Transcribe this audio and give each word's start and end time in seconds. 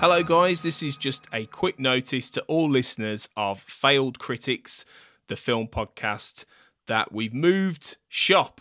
Hello, 0.00 0.22
guys. 0.22 0.62
This 0.62 0.82
is 0.82 0.96
just 0.96 1.26
a 1.32 1.46
quick 1.46 1.80
notice 1.80 2.28
to 2.30 2.42
all 2.42 2.68
listeners 2.68 3.28
of 3.36 3.60
Failed 3.60 4.18
Critics, 4.18 4.84
the 5.28 5.34
film 5.34 5.66
podcast, 5.66 6.44
that 6.86 7.10
we've 7.10 7.32
moved 7.32 7.96
shop 8.08 8.60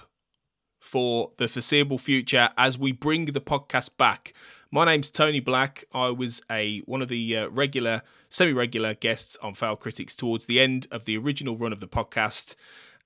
for 0.80 1.32
the 1.38 1.48
foreseeable 1.48 1.98
future 1.98 2.50
as 2.58 2.78
we 2.78 2.92
bring 2.92 3.26
the 3.26 3.42
podcast 3.42 3.98
back. 3.98 4.34
My 4.74 4.86
name's 4.86 5.12
Tony 5.12 5.40
Black. 5.40 5.84
I 5.94 6.10
was 6.10 6.42
a 6.50 6.80
one 6.88 7.04
of 7.04 7.08
the 7.08 7.38
uh, 7.38 7.50
regular, 7.50 8.02
semi-regular 8.32 8.96
guests 8.96 9.38
on 9.40 9.54
Failed 9.54 9.82
Critics 9.82 10.16
towards 10.16 10.48
the 10.48 10.60
end 10.60 10.88
of 10.90 11.06
the 11.06 11.16
original 11.16 11.56
run 11.56 11.72
of 11.72 11.80
the 11.80 11.88
podcast, 11.88 12.56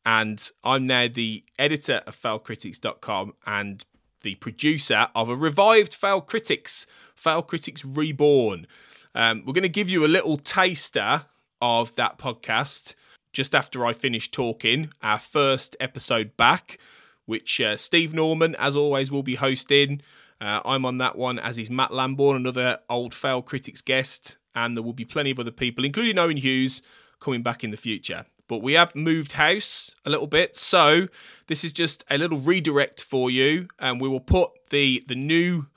and 0.06 0.50
I'm 0.64 0.86
now 0.86 1.10
the 1.10 1.44
editor 1.60 2.04
of 2.08 2.16
FailedCritics.com 2.16 3.34
and 3.46 3.84
the 4.22 4.36
producer 4.36 5.10
of 5.14 5.28
a 5.28 5.36
revived 5.36 5.94
Failed 5.94 6.26
Critics 6.26 6.88
Failed 7.16 7.48
Critics 7.48 7.84
Reborn. 7.84 8.66
Um, 9.14 9.44
we're 9.46 9.52
going 9.52 9.64
to 9.64 9.68
give 9.68 9.90
you 9.90 10.06
a 10.06 10.08
little 10.08 10.38
taster 10.38 11.26
of 11.62 11.94
that 11.96 12.18
podcast 12.18 12.96
just 13.34 13.54
after 13.54 13.86
I 13.86 13.92
finish 13.92 14.32
talking. 14.32 14.92
Our 15.04 15.20
first 15.20 15.76
episode 15.82 16.38
back, 16.38 16.80
which 17.26 17.60
uh, 17.60 17.76
Steve 17.76 18.14
Norman, 18.14 18.56
as 18.56 18.78
always, 18.78 19.12
will 19.12 19.22
be 19.22 19.36
hosting. 19.36 20.02
Uh, 20.40 20.62
I'm 20.66 20.86
on 20.86 21.00
that 21.00 21.18
one, 21.18 21.40
as 21.40 21.58
is 21.58 21.70
Matt 21.70 21.92
Lamborn, 21.92 22.36
another 22.36 22.80
old 22.90 23.14
fail 23.14 23.42
Critics 23.42 23.82
guest, 23.82 24.38
and 24.54 24.78
there 24.78 24.84
will 24.84 24.94
be 24.94 25.06
plenty 25.06 25.32
of 25.32 25.40
other 25.40 25.52
people, 25.52 25.84
including 25.84 26.20
Owen 26.20 26.38
Hughes, 26.38 26.82
coming 27.20 27.42
back 27.42 27.64
in 27.64 27.72
the 27.72 27.78
future. 27.78 28.26
But 28.48 28.62
we 28.62 28.74
have 28.74 28.96
moved 28.96 29.34
house 29.34 29.96
a 30.06 30.10
little 30.10 30.28
bit, 30.28 30.56
so 30.56 31.08
this 31.48 31.64
is 31.64 31.74
just 31.74 32.06
a 32.10 32.18
little 32.18 32.40
redirect 32.40 33.02
for 33.04 33.30
you, 33.30 33.68
and 33.80 34.00
we 34.00 34.08
will 34.08 34.22
put 34.22 34.52
the 34.70 35.04
the 35.08 35.16
new 35.16 35.68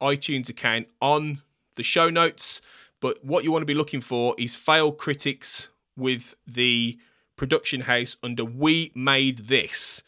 iTunes 0.00 0.48
account 0.48 0.88
on 1.00 1.42
the 1.76 1.82
show 1.82 2.10
notes. 2.10 2.60
But 3.00 3.24
what 3.24 3.42
you 3.44 3.50
want 3.50 3.62
to 3.62 3.66
be 3.66 3.74
looking 3.74 4.02
for 4.02 4.34
is 4.38 4.54
fail 4.54 4.92
critics 4.92 5.70
with 5.96 6.34
the 6.46 6.98
production 7.36 7.82
house 7.82 8.16
under 8.22 8.44
We 8.44 8.92
Made 8.94 9.48
This. 9.48 10.02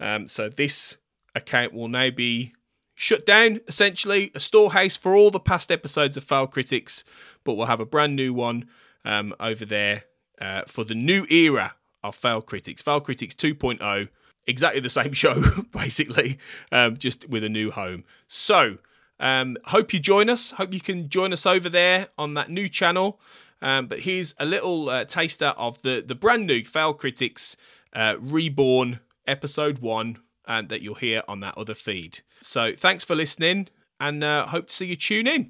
Um, 0.00 0.26
so 0.26 0.48
this 0.48 0.96
account 1.34 1.72
will 1.74 1.88
now 1.88 2.10
be 2.10 2.54
shut 3.02 3.26
down, 3.26 3.58
essentially, 3.66 4.30
a 4.32 4.38
storehouse 4.38 4.96
for 4.96 5.16
all 5.16 5.32
the 5.32 5.40
past 5.40 5.72
episodes 5.72 6.16
of 6.16 6.22
Failed 6.22 6.52
Critics, 6.52 7.02
but 7.42 7.54
we'll 7.54 7.66
have 7.66 7.80
a 7.80 7.84
brand 7.84 8.14
new 8.14 8.32
one 8.32 8.68
um, 9.04 9.34
over 9.40 9.64
there 9.64 10.04
uh, 10.40 10.62
for 10.68 10.84
the 10.84 10.94
new 10.94 11.26
era 11.28 11.74
of 12.04 12.14
Failed 12.14 12.46
Critics. 12.46 12.80
Failed 12.80 13.02
Critics 13.02 13.34
2.0, 13.34 14.08
exactly 14.46 14.80
the 14.80 14.88
same 14.88 15.12
show, 15.24 15.42
basically, 15.72 16.38
um, 16.70 16.96
just 16.96 17.28
with 17.28 17.42
a 17.42 17.48
new 17.48 17.72
home. 17.72 18.04
So, 18.28 18.78
um, 19.18 19.56
hope 19.64 19.92
you 19.92 19.98
join 19.98 20.30
us. 20.30 20.52
Hope 20.52 20.72
you 20.72 20.80
can 20.80 21.08
join 21.08 21.32
us 21.32 21.44
over 21.44 21.68
there 21.68 22.06
on 22.16 22.34
that 22.34 22.50
new 22.50 22.68
channel. 22.68 23.20
Um, 23.60 23.88
but 23.88 24.00
here's 24.00 24.32
a 24.38 24.44
little 24.44 24.88
uh, 24.88 25.04
taster 25.04 25.54
of 25.56 25.82
the 25.82 26.04
the 26.06 26.14
brand 26.14 26.46
new 26.46 26.64
Failed 26.64 26.98
Critics 26.98 27.56
uh, 27.94 28.14
Reborn 28.20 29.00
episode 29.26 29.80
one, 29.80 30.18
and 30.46 30.68
that 30.68 30.82
you'll 30.82 30.94
hear 30.94 31.22
on 31.28 31.40
that 31.40 31.56
other 31.56 31.74
feed. 31.74 32.20
So 32.40 32.74
thanks 32.76 33.04
for 33.04 33.14
listening, 33.14 33.68
and 34.00 34.22
uh, 34.24 34.46
hope 34.46 34.68
to 34.68 34.74
see 34.74 34.86
you 34.86 34.96
tune 34.96 35.26
in. 35.26 35.48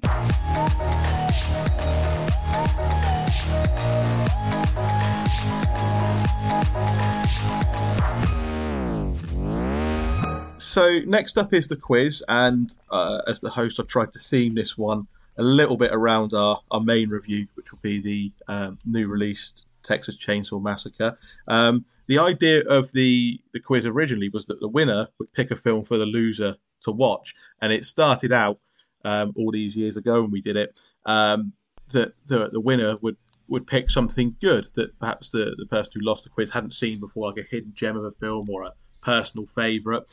So 10.57 10.99
next 11.05 11.37
up 11.37 11.53
is 11.53 11.67
the 11.67 11.75
quiz, 11.75 12.23
and 12.27 12.75
uh, 12.89 13.21
as 13.27 13.39
the 13.39 13.49
host, 13.49 13.79
I've 13.79 13.87
tried 13.87 14.11
to 14.13 14.19
theme 14.19 14.55
this 14.55 14.77
one 14.77 15.07
a 15.37 15.43
little 15.43 15.77
bit 15.77 15.91
around 15.91 16.33
our, 16.33 16.61
our 16.71 16.79
main 16.79 17.09
review, 17.09 17.47
which 17.55 17.71
will 17.71 17.79
be 17.81 18.01
the 18.01 18.31
um, 18.47 18.79
new 18.85 19.07
released 19.07 19.65
Texas 19.83 20.17
Chainsaw 20.17 20.61
Massacre. 20.61 21.17
Um, 21.47 21.85
the 22.07 22.19
idea 22.19 22.61
of 22.67 22.91
the 22.91 23.39
the 23.53 23.59
quiz 23.59 23.85
originally 23.85 24.29
was 24.29 24.45
that 24.47 24.59
the 24.59 24.67
winner 24.67 25.07
would 25.19 25.31
pick 25.33 25.51
a 25.51 25.55
film 25.55 25.83
for 25.83 25.97
the 25.97 26.05
loser 26.05 26.55
to 26.81 26.91
watch, 26.91 27.33
and 27.61 27.71
it 27.71 27.85
started 27.85 28.31
out 28.31 28.59
um, 29.05 29.33
all 29.35 29.51
these 29.51 29.75
years 29.75 29.97
ago 29.97 30.21
when 30.21 30.31
we 30.31 30.41
did 30.41 30.55
it 30.57 30.79
um, 31.05 31.53
that 31.89 32.13
the 32.25 32.49
the 32.49 32.59
winner 32.59 32.97
would 33.01 33.17
would 33.47 33.67
pick 33.67 33.89
something 33.89 34.35
good 34.41 34.67
that 34.75 34.97
perhaps 34.99 35.29
the, 35.29 35.55
the 35.57 35.65
person 35.65 35.91
who 35.95 36.05
lost 36.05 36.23
the 36.23 36.29
quiz 36.29 36.49
hadn't 36.49 36.73
seen 36.73 36.99
before, 36.99 37.27
like 37.27 37.45
a 37.45 37.47
hidden 37.49 37.73
gem 37.75 37.97
of 37.97 38.05
a 38.05 38.11
film 38.11 38.49
or 38.49 38.63
a 38.63 38.73
personal 39.01 39.45
favourite. 39.45 40.03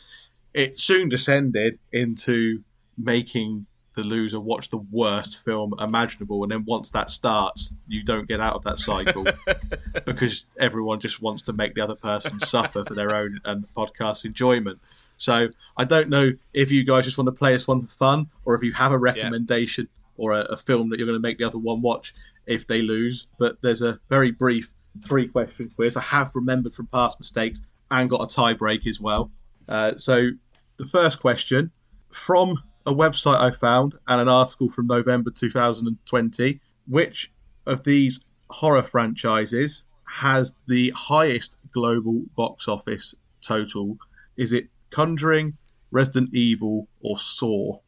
It 0.53 0.79
soon 0.79 1.09
descended 1.09 1.79
into 1.93 2.65
making 2.99 3.67
the 4.01 4.09
loser 4.09 4.41
watch 4.41 4.69
the 4.71 4.79
worst 4.79 5.43
film 5.45 5.75
imaginable 5.79 6.43
and 6.43 6.53
then 6.53 6.65
once 6.65 6.91
that 6.91 7.11
starts 7.11 7.73
you 7.87 8.03
don't 8.03 8.29
get 8.29 8.41
out 8.41 8.55
of 8.55 8.65
that 8.65 8.79
cycle 8.79 9.27
because 10.05 10.47
everyone 10.59 11.01
just 11.01 11.21
wants 11.21 11.43
to 11.43 11.53
make 11.53 11.75
the 11.75 11.81
other 11.81 11.95
person 11.95 12.39
suffer 12.41 12.85
for 12.85 12.95
their 12.95 13.15
own 13.15 13.41
and 13.45 13.67
podcast 13.77 14.25
enjoyment. 14.25 14.79
So 15.17 15.49
i 15.77 15.85
don't 15.85 16.09
know 16.09 16.31
if 16.53 16.71
you 16.71 16.85
guys 16.85 17.05
just 17.05 17.19
want 17.19 17.29
to 17.29 17.33
play 17.33 17.53
this 17.53 17.69
one 17.69 17.81
for 17.81 17.87
fun 17.87 18.27
or 18.45 18.55
if 18.55 18.63
you 18.63 18.73
have 18.73 18.93
a 18.93 18.99
recommendation 18.99 19.89
yeah. 19.91 20.25
or 20.25 20.33
a, 20.33 20.41
a 20.43 20.57
film 20.57 20.91
that 20.91 20.99
you're 20.99 21.07
going 21.07 21.21
to 21.21 21.29
make 21.29 21.39
the 21.39 21.45
other 21.45 21.59
one 21.59 21.83
watch 21.83 22.15
if 22.47 22.67
they 22.67 22.83
lose 22.83 23.27
but 23.39 23.61
there's 23.61 23.83
a 23.83 23.99
very 24.09 24.31
brief 24.31 24.71
three 25.05 25.29
question 25.29 25.71
quiz. 25.75 25.97
I 25.97 26.01
have 26.01 26.35
remembered 26.35 26.73
from 26.73 26.87
past 26.87 27.19
mistakes 27.21 27.61
and 27.91 28.09
got 28.09 28.23
a 28.23 28.35
tie 28.35 28.55
break 28.55 28.87
as 28.87 29.01
well. 29.01 29.31
Uh, 29.69 29.95
so 29.97 30.31
the 30.77 30.87
first 30.87 31.21
question 31.21 31.71
from 32.11 32.63
a 32.91 32.95
website 32.95 33.41
I 33.41 33.53
found 33.53 33.95
and 34.09 34.21
an 34.21 34.29
article 34.29 34.69
from 34.69 34.89
November 34.89 35.31
2020, 35.31 36.61
which 36.89 37.31
of 37.67 37.85
these 37.85 38.21
horror 38.51 38.83
franchises 38.83 39.85
has 40.09 40.57
the 40.67 40.93
highest 40.97 41.57
global 41.71 42.23
box 42.37 42.67
office 42.67 43.15
total? 43.43 43.97
Is 44.37 44.53
it 44.53 44.67
Conjuring, 44.91 45.57
Resident 45.93 46.35
Evil, 46.35 46.89
or 47.01 47.17
Saw? 47.17 47.79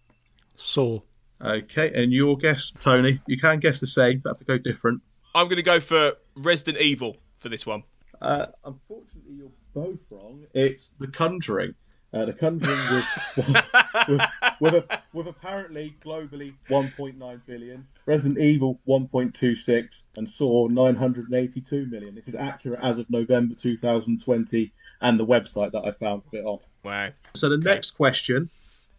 Saw. 0.54 1.00
Okay, 1.44 1.90
and 2.00 2.12
your 2.12 2.36
guess, 2.36 2.70
Tony? 2.70 3.20
You 3.26 3.36
can 3.36 3.58
guess 3.58 3.80
the 3.80 3.88
same, 3.88 4.20
but 4.20 4.30
have 4.30 4.38
to 4.38 4.44
go 4.44 4.56
different. 4.56 5.02
I'm 5.34 5.46
going 5.46 5.56
to 5.56 5.62
go 5.64 5.80
for 5.80 6.12
Resident 6.36 6.78
Evil 6.78 7.16
for 7.38 7.48
this 7.48 7.66
one. 7.66 7.82
Uh, 8.20 8.46
unfortunately, 8.64 9.34
you're 9.34 9.50
both 9.74 9.98
wrong. 10.10 10.44
It's 10.54 10.88
The 11.00 11.08
Conjuring. 11.08 11.74
Uh, 12.14 12.26
the 12.26 12.32
Conjuring 12.34 12.78
with, 13.36 14.08
with, 14.08 14.20
with, 14.60 14.84
with, 15.14 15.26
apparently 15.26 15.96
globally 16.04 16.52
1.9 16.68 17.40
billion, 17.46 17.86
Resident 18.04 18.38
Evil 18.38 18.78
1.26, 18.86 19.88
and 20.16 20.28
Saw 20.28 20.68
982 20.68 21.86
million. 21.86 22.14
This 22.14 22.28
is 22.28 22.34
accurate 22.34 22.80
as 22.82 22.98
of 22.98 23.08
November 23.08 23.54
2020, 23.54 24.72
and 25.00 25.18
the 25.18 25.24
website 25.24 25.72
that 25.72 25.86
I 25.86 25.92
found 25.92 26.22
it 26.32 26.44
on. 26.44 26.58
Wow. 26.84 27.08
So 27.34 27.48
the 27.48 27.54
okay. 27.54 27.64
next 27.64 27.92
question, 27.92 28.50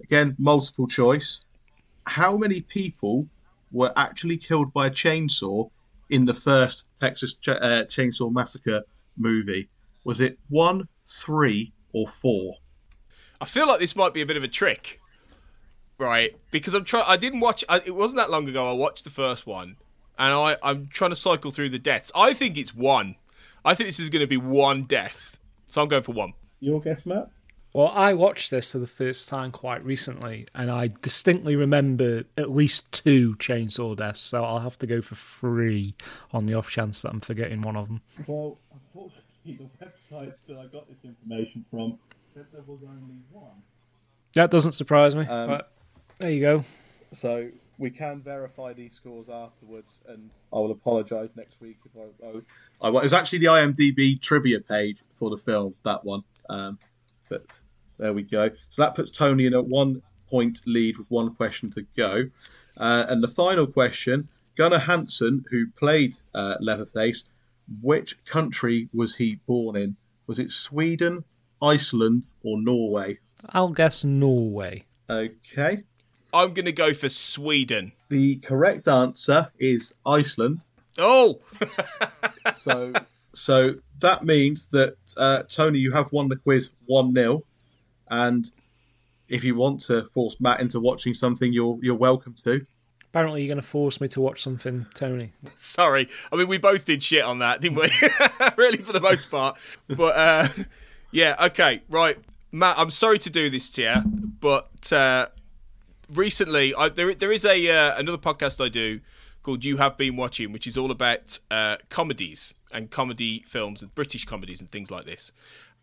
again 0.01 0.35
multiple 0.39 0.87
choice: 0.87 1.41
How 2.07 2.35
many 2.35 2.61
people 2.61 3.27
were 3.71 3.93
actually 3.95 4.37
killed 4.37 4.73
by 4.73 4.87
a 4.87 4.91
chainsaw 4.91 5.69
in 6.09 6.25
the 6.25 6.33
first 6.33 6.87
Texas 6.99 7.35
Ch- 7.35 7.49
uh, 7.49 7.85
Chainsaw 7.85 8.31
Massacre 8.31 8.81
movie? 9.17 9.69
Was 10.03 10.19
it 10.19 10.39
one, 10.49 10.87
three, 11.05 11.73
or 11.93 12.07
four? 12.07 12.55
I 13.43 13.45
feel 13.45 13.67
like 13.67 13.81
this 13.81 13.93
might 13.93 14.13
be 14.13 14.21
a 14.21 14.25
bit 14.25 14.37
of 14.37 14.43
a 14.43 14.47
trick, 14.47 15.01
right? 15.97 16.33
Because 16.49 16.73
I'm 16.73 16.85
trying. 16.85 17.03
I 17.05 17.17
didn't 17.17 17.41
watch. 17.41 17.61
I, 17.67 17.81
it 17.85 17.93
wasn't 17.93 18.19
that 18.19 18.31
long 18.31 18.47
ago. 18.47 18.69
I 18.69 18.71
watched 18.71 19.03
the 19.03 19.09
first 19.09 19.45
one, 19.45 19.75
and 20.17 20.33
I, 20.33 20.55
I'm 20.63 20.87
trying 20.87 21.09
to 21.09 21.17
cycle 21.17 21.51
through 21.51 21.67
the 21.67 21.77
deaths. 21.77 22.09
I 22.15 22.33
think 22.33 22.55
it's 22.55 22.73
one. 22.73 23.17
I 23.65 23.75
think 23.75 23.89
this 23.89 23.99
is 23.99 24.09
going 24.09 24.21
to 24.21 24.27
be 24.27 24.37
one 24.37 24.83
death. 24.83 25.37
So 25.67 25.81
I'm 25.81 25.89
going 25.89 26.03
for 26.03 26.13
one. 26.13 26.31
Your 26.61 26.79
guess, 26.79 27.05
Matt? 27.05 27.31
Well, 27.73 27.89
I 27.89 28.13
watched 28.13 28.49
this 28.49 28.71
for 28.71 28.79
the 28.79 28.87
first 28.87 29.27
time 29.27 29.51
quite 29.51 29.83
recently, 29.83 30.47
and 30.55 30.71
I 30.71 30.85
distinctly 31.01 31.57
remember 31.57 32.23
at 32.37 32.49
least 32.49 32.89
two 32.93 33.35
chainsaw 33.35 33.97
deaths. 33.97 34.21
So 34.21 34.41
I'll 34.41 34.59
have 34.59 34.77
to 34.77 34.87
go 34.87 35.01
for 35.01 35.15
three 35.15 35.95
on 36.31 36.45
the 36.45 36.53
off 36.53 36.69
chance 36.69 37.01
that 37.01 37.09
I'm 37.09 37.19
forgetting 37.19 37.61
one 37.61 37.75
of 37.75 37.89
them. 37.89 38.01
Well, 38.25 38.57
unfortunately, 38.71 39.25
the 39.79 39.85
website 39.85 40.33
that 40.47 40.57
I 40.57 40.67
got 40.67 40.87
this 40.87 41.03
information 41.03 41.65
from 41.69 41.99
said 42.33 42.45
there 42.51 42.63
was 42.65 42.79
only 42.83 43.21
one. 43.31 43.61
That 44.35 44.49
doesn't 44.49 44.71
surprise 44.71 45.15
me, 45.15 45.25
um, 45.25 45.47
but 45.47 45.71
there 46.17 46.31
you 46.31 46.41
go. 46.41 46.63
So 47.11 47.49
we 47.77 47.91
can 47.91 48.21
verify 48.21 48.73
these 48.73 48.93
scores 48.93 49.29
afterwards, 49.29 49.99
and 50.07 50.29
I 50.51 50.57
will 50.57 50.71
apologise 50.71 51.29
next 51.35 51.61
week 51.61 51.77
if 51.85 51.91
I, 51.95 52.25
I, 52.25 52.89
I, 52.89 52.97
It 52.97 53.03
was 53.03 53.13
actually 53.13 53.39
the 53.39 53.47
IMDb 53.47 54.19
trivia 54.19 54.59
page 54.59 55.03
for 55.15 55.29
the 55.29 55.37
film 55.37 55.75
that 55.83 56.03
one, 56.03 56.23
um, 56.49 56.79
but 57.29 57.59
there 57.99 58.13
we 58.13 58.23
go. 58.23 58.49
So 58.69 58.81
that 58.81 58.95
puts 58.95 59.11
Tony 59.11 59.45
in 59.45 59.53
a 59.53 59.61
one 59.61 60.01
point 60.29 60.61
lead 60.65 60.97
with 60.97 61.09
one 61.11 61.33
question 61.35 61.69
to 61.71 61.83
go. 61.95 62.23
Uh, 62.75 63.05
and 63.09 63.21
the 63.21 63.27
final 63.27 63.67
question 63.67 64.27
Gunnar 64.55 64.79
Hansen, 64.79 65.45
who 65.49 65.67
played 65.71 66.15
uh, 66.33 66.57
Leatherface, 66.59 67.23
which 67.81 68.23
country 68.25 68.89
was 68.93 69.15
he 69.15 69.35
born 69.47 69.75
in? 69.75 69.95
Was 70.27 70.39
it 70.39 70.51
Sweden, 70.51 71.23
Iceland, 71.63 72.23
or 72.43 72.61
Norway? 72.61 73.19
I'll 73.49 73.69
guess 73.69 74.03
Norway. 74.03 74.83
Okay. 75.09 75.83
I'm 76.33 76.53
going 76.53 76.65
to 76.65 76.71
go 76.71 76.93
for 76.93 77.09
Sweden. 77.09 77.91
The 78.09 78.37
correct 78.37 78.87
answer 78.87 79.51
is 79.59 79.93
Iceland. 80.05 80.65
Oh, 80.97 81.39
So, 82.63 82.93
so 83.35 83.75
that 83.99 84.25
means 84.25 84.67
that 84.69 84.95
uh, 85.17 85.43
Tony, 85.43 85.79
you 85.79 85.91
have 85.91 86.11
won 86.11 86.29
the 86.29 86.35
quiz 86.35 86.69
one 86.85 87.13
0 87.13 87.43
and 88.09 88.51
if 89.29 89.43
you 89.43 89.55
want 89.55 89.81
to 89.81 90.03
force 90.05 90.35
Matt 90.39 90.59
into 90.59 90.79
watching 90.79 91.13
something, 91.13 91.51
you're 91.53 91.79
you're 91.81 91.95
welcome 91.95 92.35
to. 92.43 92.65
Apparently, 93.05 93.41
you're 93.41 93.47
going 93.47 93.61
to 93.61 93.67
force 93.67 94.01
me 94.01 94.07
to 94.09 94.21
watch 94.21 94.41
something, 94.41 94.85
Tony. 94.93 95.33
sorry. 95.57 96.07
I 96.31 96.35
mean, 96.35 96.47
we 96.47 96.57
both 96.57 96.85
did 96.85 97.01
shit 97.03 97.23
on 97.23 97.39
that, 97.39 97.61
didn't 97.61 97.77
we? 97.77 97.89
really, 98.57 98.77
for 98.77 98.91
the 98.91 99.01
most 99.01 99.29
part. 99.29 99.57
But 99.87 100.15
uh, 100.15 100.47
yeah, 101.13 101.35
okay, 101.45 101.81
right, 101.89 102.17
Matt. 102.51 102.77
I'm 102.77 102.89
sorry 102.89 103.19
to 103.19 103.29
do 103.29 103.49
this 103.49 103.71
to 103.73 103.81
you, 103.83 103.95
but 104.41 104.91
uh, 104.91 105.27
recently 106.09 106.73
I, 106.75 106.89
there 106.89 107.13
there 107.13 107.31
is 107.31 107.45
a 107.45 107.69
uh, 107.69 107.97
another 107.97 108.17
podcast 108.17 108.63
I 108.63 108.69
do 108.69 108.99
called 109.43 109.63
You 109.63 109.77
Have 109.77 109.97
Been 109.97 110.15
Watching, 110.15 110.51
which 110.51 110.65
is 110.65 110.77
all 110.77 110.89
about 110.89 111.37
uh, 111.51 111.77
comedies 111.89 112.55
and 112.71 112.89
comedy 112.89 113.43
films 113.47 113.81
and 113.81 113.93
British 113.93 114.25
comedies 114.25 114.59
and 114.59 114.69
things 114.69 114.89
like 114.89 115.05
this. 115.05 115.31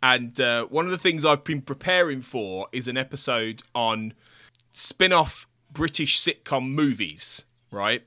And 0.03 0.41
uh, 0.41 0.65
one 0.65 0.87
of 0.87 0.91
the 0.91 0.99
things 0.99 1.25
I've 1.25 1.45
been 1.45 1.61
preparing 1.63 2.23
for 2.23 2.69
is 2.73 2.89
an 2.89 2.97
episode 2.97 3.63
on 3.75 4.15
spin-off 4.73 5.47
British 5.71 6.19
sitcom 6.19 6.71
movies, 6.71 7.45
right? 7.71 8.03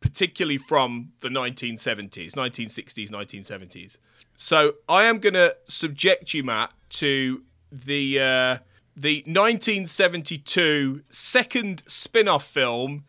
Particularly 0.00 0.58
from 0.58 1.12
the 1.20 1.28
1970s, 1.28 2.34
1960s, 2.34 3.10
1970s. 3.10 3.98
So 4.42 4.74
I 4.88 5.04
am 5.04 5.20
going 5.20 5.34
to 5.34 5.54
subject 5.66 6.34
you, 6.34 6.42
Matt, 6.42 6.72
to 6.90 7.44
the 7.70 8.18
uh, 8.18 8.58
the 8.96 9.18
1972 9.18 11.02
second 11.10 11.84
spin-off 11.86 12.44
film 12.44 13.04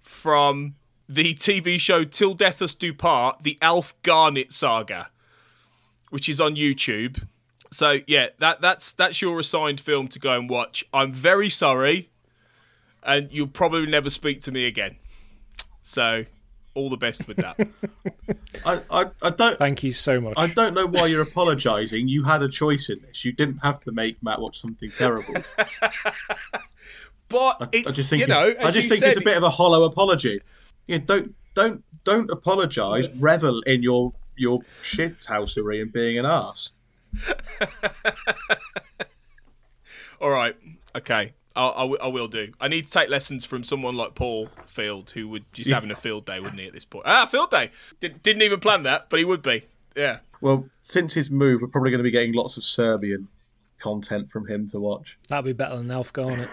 from 0.00 0.76
the 1.08 1.34
TV 1.34 1.80
show 1.80 2.04
Till 2.04 2.34
Death 2.34 2.62
Us 2.62 2.76
Do 2.76 2.94
Part, 2.94 3.42
the 3.42 3.58
Alf 3.60 4.00
Garnett 4.02 4.52
saga, 4.52 5.10
which 6.10 6.28
is 6.28 6.40
on 6.40 6.54
YouTube. 6.54 7.26
So 7.72 7.98
yeah, 8.06 8.28
that 8.38 8.60
that's 8.60 8.92
that's 8.92 9.20
your 9.20 9.40
assigned 9.40 9.80
film 9.80 10.06
to 10.06 10.20
go 10.20 10.38
and 10.38 10.48
watch. 10.48 10.84
I'm 10.94 11.12
very 11.12 11.50
sorry, 11.50 12.10
and 13.02 13.32
you'll 13.32 13.48
probably 13.48 13.90
never 13.90 14.08
speak 14.08 14.40
to 14.42 14.52
me 14.52 14.66
again. 14.66 14.98
So 15.82 16.26
all 16.76 16.90
the 16.90 16.96
best 16.96 17.26
with 17.26 17.38
that. 17.38 17.56
I, 18.64 18.80
I, 18.90 19.06
I 19.22 19.30
don't 19.30 19.58
Thank 19.58 19.82
you 19.82 19.92
so 19.92 20.20
much. 20.20 20.34
I 20.36 20.46
don't 20.46 20.74
know 20.74 20.86
why 20.86 21.06
you're 21.06 21.22
apologising. 21.22 22.08
You 22.08 22.22
had 22.22 22.42
a 22.42 22.48
choice 22.48 22.88
in 22.90 23.00
this. 23.00 23.24
You 23.24 23.32
didn't 23.32 23.58
have 23.58 23.80
to 23.80 23.92
make 23.92 24.22
Matt 24.22 24.40
watch 24.40 24.60
something 24.60 24.90
terrible. 24.90 25.34
But 27.28 27.56
I 27.60 27.68
it's 27.72 27.96
just 27.96 28.10
think 28.10 28.20
you 28.20 28.28
know, 28.28 28.54
I 28.60 28.70
just 28.70 28.88
you 28.88 28.96
think 28.96 29.02
it's 29.04 29.16
a 29.16 29.24
bit 29.24 29.36
of 29.36 29.42
a 29.42 29.50
hollow 29.50 29.82
apology. 29.84 30.40
Yeah, 30.86 30.98
don't 30.98 31.34
don't 31.54 31.82
don't 32.04 32.30
apologise. 32.30 33.08
Revel 33.18 33.62
in 33.62 33.82
your 33.82 34.12
your 34.36 34.60
shithousery 34.82 35.82
and 35.82 35.92
being 35.92 36.18
an 36.18 36.26
ass. 36.26 36.72
All 40.20 40.30
right, 40.30 40.56
okay. 40.94 41.34
I'll, 41.56 41.72
I, 41.72 41.80
w- 41.80 41.98
I 42.02 42.06
will 42.08 42.28
do. 42.28 42.52
I 42.60 42.68
need 42.68 42.84
to 42.84 42.90
take 42.90 43.08
lessons 43.08 43.44
from 43.44 43.64
someone 43.64 43.96
like 43.96 44.14
Paul 44.14 44.48
Field, 44.66 45.10
who 45.10 45.28
would 45.28 45.44
just 45.52 45.70
having 45.70 45.90
a 45.90 45.96
field 45.96 46.26
day, 46.26 46.38
wouldn't 46.38 46.60
he? 46.60 46.66
At 46.66 46.72
this 46.72 46.84
point, 46.84 47.04
ah, 47.06 47.26
field 47.26 47.50
day. 47.50 47.70
Did, 48.00 48.22
didn't 48.22 48.42
even 48.42 48.60
plan 48.60 48.82
that, 48.84 49.08
but 49.08 49.18
he 49.18 49.24
would 49.24 49.42
be. 49.42 49.64
Yeah. 49.96 50.18
Well, 50.40 50.68
since 50.82 51.14
his 51.14 51.30
move, 51.30 51.62
we're 51.62 51.68
probably 51.68 51.90
going 51.90 51.98
to 52.00 52.04
be 52.04 52.10
getting 52.10 52.34
lots 52.34 52.56
of 52.56 52.64
Serbian 52.64 53.28
content 53.78 54.30
from 54.30 54.46
him 54.46 54.68
to 54.68 54.78
watch. 54.78 55.18
That'd 55.28 55.44
be 55.46 55.52
better 55.52 55.76
than 55.76 55.90
Alf 55.90 56.12
it? 56.16 56.50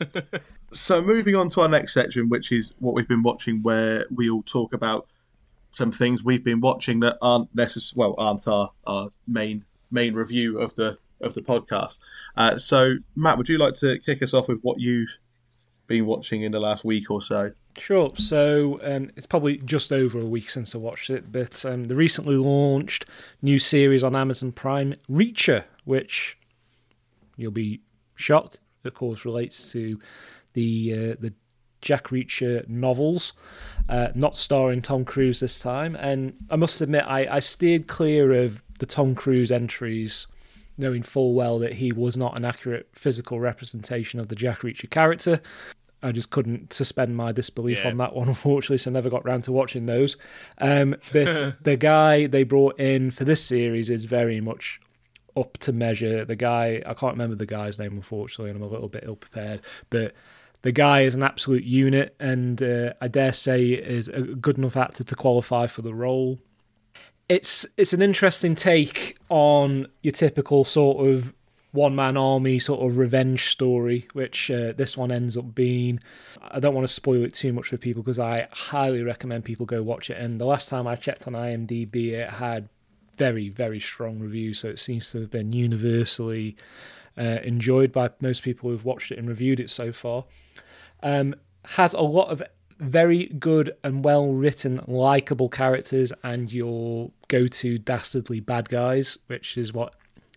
So 0.70 1.00
moving 1.00 1.34
on 1.34 1.48
to 1.50 1.62
our 1.62 1.68
next 1.68 1.94
section, 1.94 2.28
which 2.28 2.52
is 2.52 2.74
what 2.78 2.94
we've 2.94 3.08
been 3.08 3.22
watching, 3.22 3.62
where 3.62 4.04
we 4.14 4.28
all 4.28 4.42
talk 4.42 4.74
about 4.74 5.06
some 5.70 5.90
things 5.90 6.22
we've 6.22 6.44
been 6.44 6.60
watching 6.60 7.00
that 7.00 7.16
aren't 7.22 7.54
necess- 7.56 7.96
well 7.96 8.14
aren't 8.18 8.46
our, 8.46 8.70
our 8.86 9.08
main 9.26 9.64
main 9.90 10.12
review 10.12 10.58
of 10.58 10.74
the 10.74 10.98
of 11.20 11.34
the 11.34 11.42
podcast. 11.42 11.98
Uh, 12.36 12.58
so 12.58 12.94
Matt, 13.16 13.38
would 13.38 13.48
you 13.48 13.58
like 13.58 13.74
to 13.74 13.98
kick 13.98 14.22
us 14.22 14.34
off 14.34 14.48
with 14.48 14.60
what 14.62 14.80
you've 14.80 15.18
been 15.86 16.06
watching 16.06 16.42
in 16.42 16.52
the 16.52 16.60
last 16.60 16.84
week 16.84 17.10
or 17.10 17.22
so? 17.22 17.52
Sure. 17.76 18.10
So 18.16 18.80
um, 18.82 19.10
it's 19.16 19.26
probably 19.26 19.58
just 19.58 19.92
over 19.92 20.20
a 20.20 20.26
week 20.26 20.50
since 20.50 20.74
I 20.74 20.78
watched 20.78 21.10
it, 21.10 21.30
but 21.30 21.64
um, 21.64 21.84
the 21.84 21.94
recently 21.94 22.36
launched 22.36 23.06
new 23.42 23.58
series 23.58 24.04
on 24.04 24.16
Amazon 24.16 24.52
Prime, 24.52 24.94
Reacher, 25.10 25.64
which 25.84 26.36
you'll 27.36 27.52
be 27.52 27.80
shocked, 28.16 28.58
of 28.84 28.94
course, 28.94 29.24
relates 29.24 29.72
to 29.72 29.98
the 30.54 30.92
uh, 30.92 31.16
the 31.20 31.32
Jack 31.80 32.08
Reacher 32.08 32.68
novels, 32.68 33.32
uh, 33.88 34.08
not 34.14 34.36
starring 34.36 34.82
Tom 34.82 35.04
Cruise 35.04 35.40
this 35.40 35.60
time. 35.60 35.94
And 35.94 36.34
I 36.50 36.56
must 36.56 36.80
admit, 36.80 37.04
I, 37.06 37.28
I 37.36 37.38
steered 37.38 37.86
clear 37.86 38.42
of 38.42 38.62
the 38.80 38.86
Tom 38.86 39.14
Cruise 39.14 39.52
entries 39.52 40.26
knowing 40.78 41.02
full 41.02 41.34
well 41.34 41.58
that 41.58 41.74
he 41.74 41.92
was 41.92 42.16
not 42.16 42.38
an 42.38 42.44
accurate 42.44 42.88
physical 42.92 43.40
representation 43.40 44.20
of 44.20 44.28
the 44.28 44.36
Jack 44.36 44.60
Reacher 44.60 44.88
character. 44.88 45.40
I 46.02 46.12
just 46.12 46.30
couldn't 46.30 46.72
suspend 46.72 47.16
my 47.16 47.32
disbelief 47.32 47.78
Yeah. 47.82 47.90
on 47.90 47.96
that 47.98 48.14
one, 48.14 48.28
unfortunately, 48.28 48.78
so 48.78 48.90
I 48.90 48.94
never 48.94 49.10
got 49.10 49.24
round 49.24 49.44
to 49.44 49.52
watching 49.52 49.86
those. 49.86 50.16
Um, 50.58 50.94
but 51.12 51.56
the 51.62 51.76
guy 51.76 52.26
they 52.28 52.44
brought 52.44 52.78
in 52.78 53.10
for 53.10 53.24
this 53.24 53.44
series 53.44 53.90
is 53.90 54.04
very 54.04 54.40
much 54.40 54.80
up 55.36 55.58
to 55.58 55.72
measure. 55.72 56.24
The 56.24 56.36
guy, 56.36 56.82
I 56.86 56.94
can't 56.94 57.14
remember 57.14 57.34
the 57.36 57.46
guy's 57.46 57.78
name, 57.78 57.92
unfortunately, 57.92 58.50
and 58.50 58.56
I'm 58.56 58.68
a 58.68 58.72
little 58.72 58.88
bit 58.88 59.04
ill 59.06 59.16
prepared, 59.16 59.60
but 59.90 60.14
the 60.62 60.72
guy 60.72 61.02
is 61.02 61.14
an 61.14 61.22
absolute 61.22 61.62
unit, 61.64 62.16
and 62.18 62.60
uh, 62.62 62.92
I 63.00 63.06
dare 63.08 63.32
say 63.32 63.64
is 63.66 64.08
a 64.08 64.22
good 64.22 64.58
enough 64.58 64.76
actor 64.76 65.04
to 65.04 65.14
qualify 65.14 65.66
for 65.68 65.82
the 65.82 65.94
role 65.94 66.38
it's 67.28 67.66
it's 67.76 67.92
an 67.92 68.02
interesting 68.02 68.54
take 68.54 69.16
on 69.28 69.86
your 70.02 70.12
typical 70.12 70.64
sort 70.64 71.06
of 71.06 71.34
one 71.72 71.94
man 71.94 72.16
army 72.16 72.58
sort 72.58 72.80
of 72.80 72.96
revenge 72.96 73.50
story, 73.50 74.08
which 74.14 74.50
uh, 74.50 74.72
this 74.72 74.96
one 74.96 75.12
ends 75.12 75.36
up 75.36 75.54
being. 75.54 76.00
I 76.40 76.60
don't 76.60 76.74
want 76.74 76.86
to 76.86 76.92
spoil 76.92 77.24
it 77.24 77.34
too 77.34 77.52
much 77.52 77.68
for 77.68 77.76
people 77.76 78.02
because 78.02 78.18
I 78.18 78.48
highly 78.52 79.02
recommend 79.02 79.44
people 79.44 79.66
go 79.66 79.82
watch 79.82 80.08
it. 80.08 80.18
And 80.18 80.40
the 80.40 80.46
last 80.46 80.68
time 80.68 80.86
I 80.86 80.96
checked 80.96 81.26
on 81.26 81.34
IMDb, 81.34 82.12
it 82.12 82.30
had 82.30 82.68
very 83.16 83.48
very 83.50 83.80
strong 83.80 84.18
reviews, 84.18 84.60
so 84.60 84.68
it 84.68 84.78
seems 84.78 85.10
to 85.12 85.20
have 85.20 85.30
been 85.30 85.52
universally 85.52 86.56
uh, 87.18 87.40
enjoyed 87.42 87.92
by 87.92 88.10
most 88.20 88.42
people 88.42 88.70
who've 88.70 88.84
watched 88.84 89.12
it 89.12 89.18
and 89.18 89.28
reviewed 89.28 89.60
it 89.60 89.70
so 89.70 89.92
far. 89.92 90.24
Um, 91.02 91.34
has 91.64 91.92
a 91.92 92.00
lot 92.00 92.28
of 92.30 92.42
very 92.78 93.26
good 93.26 93.74
and 93.82 94.04
well 94.04 94.28
written, 94.28 94.80
likable 94.86 95.48
characters, 95.48 96.12
and 96.22 96.52
your 96.52 97.10
go 97.28 97.46
to 97.46 97.78
dastardly 97.78 98.40
bad 98.40 98.68
guys, 98.68 99.18
which 99.26 99.58
is 99.58 99.72
what 99.72 99.94